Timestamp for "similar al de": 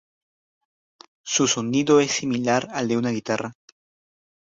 2.09-2.97